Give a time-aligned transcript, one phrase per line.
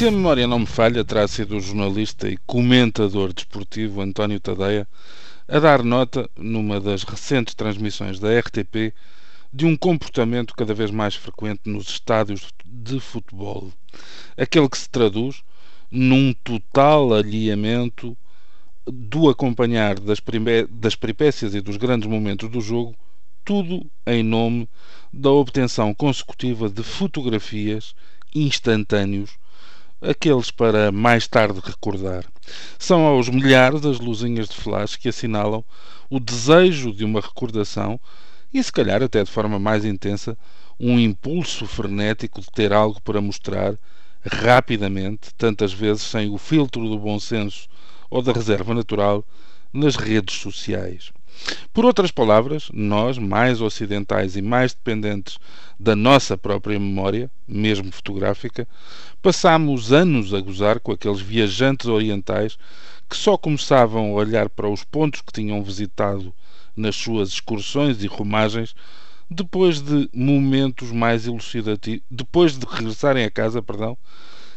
[0.00, 4.88] Se a memória não me falha, terá sido o jornalista e comentador desportivo António Tadeia
[5.46, 8.94] a dar nota, numa das recentes transmissões da RTP,
[9.52, 13.70] de um comportamento cada vez mais frequente nos estádios de futebol.
[14.38, 15.42] Aquele que se traduz
[15.90, 18.16] num total alheamento
[18.86, 20.18] do acompanhar das,
[20.70, 22.96] das peripécias e dos grandes momentos do jogo,
[23.44, 24.66] tudo em nome
[25.12, 27.94] da obtenção consecutiva de fotografias
[28.34, 29.38] instantâneos
[30.00, 32.24] aqueles para mais tarde recordar.
[32.78, 35.64] São aos milhares as luzinhas de flash que assinalam
[36.08, 38.00] o desejo de uma recordação
[38.52, 40.36] e, se calhar, até de forma mais intensa,
[40.78, 43.74] um impulso frenético de ter algo para mostrar
[44.24, 47.68] rapidamente, tantas vezes sem o filtro do bom senso
[48.08, 49.24] ou da reserva natural,
[49.72, 51.12] nas redes sociais.
[51.72, 55.38] Por outras palavras, nós, mais ocidentais e mais dependentes
[55.78, 58.66] da nossa própria memória, mesmo fotográfica,
[59.22, 62.58] passámos anos a gozar com aqueles viajantes orientais
[63.08, 66.34] que só começavam a olhar para os pontos que tinham visitado
[66.76, 68.74] nas suas excursões e romagens
[69.30, 73.96] depois de momentos mais elucidativos, depois de regressarem a casa, perdão,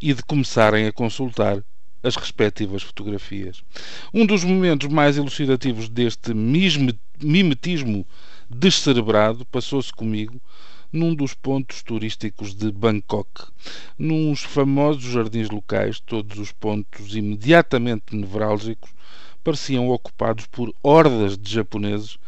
[0.00, 1.62] e de começarem a consultar
[2.04, 3.64] as respectivas fotografias.
[4.12, 8.06] Um dos momentos mais elucidativos deste mimetismo
[8.48, 10.40] descerebrado passou-se comigo
[10.92, 13.46] num dos pontos turísticos de Bangkok.
[13.98, 18.90] Nos famosos jardins locais, todos os pontos imediatamente nevrálgicos
[19.42, 22.18] pareciam ocupados por hordas de japoneses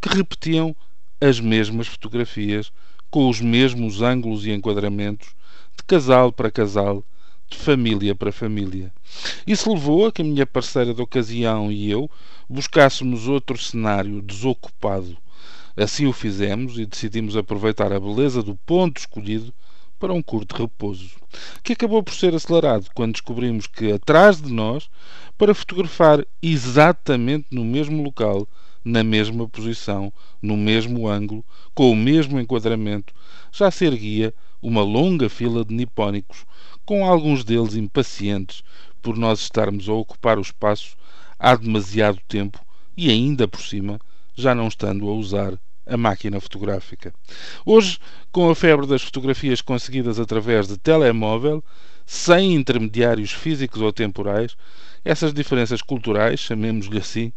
[0.00, 0.74] que repetiam
[1.20, 2.72] as mesmas fotografias,
[3.10, 5.28] com os mesmos ângulos e enquadramentos,
[5.76, 7.04] de casal para casal,
[7.48, 8.92] de família para família.
[9.46, 12.10] Isso levou a que a minha parceira de ocasião e eu
[12.48, 15.16] buscássemos outro cenário desocupado.
[15.76, 19.52] Assim o fizemos e decidimos aproveitar a beleza do ponto escolhido
[19.98, 21.16] para um curto repouso,
[21.62, 24.88] que acabou por ser acelerado quando descobrimos que atrás de nós,
[25.38, 28.46] para fotografar exatamente no mesmo local,
[28.86, 33.12] na mesma posição, no mesmo ângulo, com o mesmo enquadramento,
[33.50, 34.32] já se erguia
[34.62, 36.46] uma longa fila de nipónicos,
[36.84, 38.62] com alguns deles impacientes
[39.02, 40.96] por nós estarmos a ocupar o espaço
[41.36, 42.64] há demasiado tempo
[42.96, 43.98] e ainda por cima
[44.36, 47.12] já não estando a usar a máquina fotográfica.
[47.64, 47.98] Hoje,
[48.30, 51.62] com a febre das fotografias conseguidas através de telemóvel,
[52.06, 54.56] sem intermediários físicos ou temporais,
[55.04, 57.32] essas diferenças culturais, chamemos-lhe assim,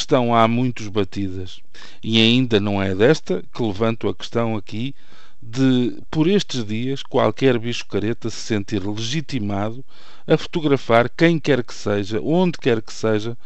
[0.00, 1.60] estão há muitos batidas.
[2.02, 4.94] E ainda não é desta que levanto a questão aqui
[5.42, 9.84] de, por estes dias, qualquer bicho careta se sentir legitimado
[10.26, 13.36] a fotografar quem quer que seja, onde quer que seja,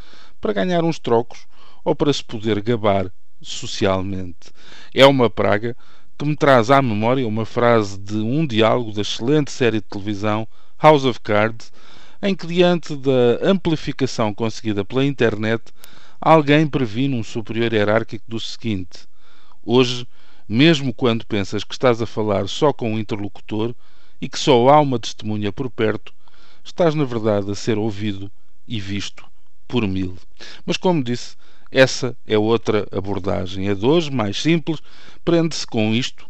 [0.41, 1.47] para ganhar uns trocos
[1.85, 3.11] ou para se poder gabar
[3.43, 4.51] socialmente.
[4.95, 5.77] É uma praga
[6.19, 10.47] que me traz à memória uma frase de um diálogo da excelente série de televisão
[10.79, 11.73] House of Cards,
[12.23, 15.63] em que, diante da amplificação conseguida pela internet,
[16.21, 19.09] alguém previne um superior hierárquico do seguinte:
[19.65, 20.07] Hoje
[20.53, 23.73] mesmo quando pensas que estás a falar só com um interlocutor
[24.21, 26.13] e que só há uma testemunha por perto,
[26.65, 28.29] estás na verdade a ser ouvido
[28.67, 29.25] e visto
[29.69, 30.17] por mil.
[30.67, 31.37] Mas como disse,
[31.71, 33.69] essa é outra abordagem.
[33.69, 34.81] A de hoje, mais simples,
[35.25, 36.27] prende-se com isto.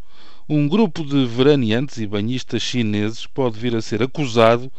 [0.47, 4.71] Um grupo de veraneantes e banhistas chineses pode vir a ser acusado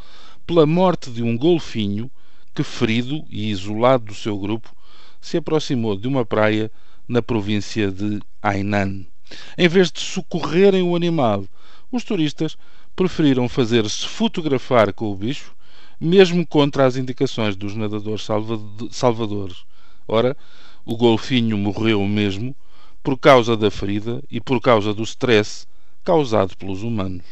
[0.47, 2.09] pela morte de um golfinho
[2.55, 4.73] que, ferido e isolado do seu grupo,
[5.23, 6.71] se aproximou de uma praia
[7.09, 9.07] na província de Hainan.
[9.57, 11.47] Em vez de socorrerem o animal,
[11.91, 12.59] os turistas
[12.95, 15.55] preferiram fazer-se fotografar com o bicho,
[15.99, 18.27] mesmo contra as indicações dos nadadores
[18.91, 19.65] salvadores.
[20.07, 20.37] Ora,
[20.85, 22.55] o golfinho morreu mesmo
[23.03, 25.67] por causa da ferida e por causa do stress
[26.05, 27.25] causado pelos humanos.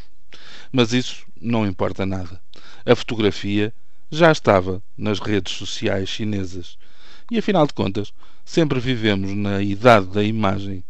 [0.72, 2.40] Mas isso não importa nada.
[2.86, 3.74] A fotografia
[4.10, 6.78] já estava nas redes sociais chinesas.
[7.30, 8.12] E afinal de contas,
[8.44, 10.82] sempre vivemos na idade da imagem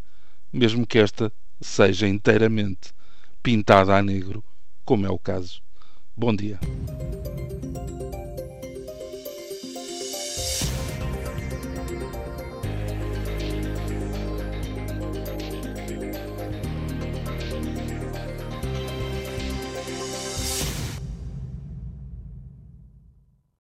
[0.52, 2.92] mesmo que esta seja inteiramente
[3.42, 4.42] pintada a negro,
[4.84, 5.62] como é o caso.
[6.16, 6.58] Bom dia.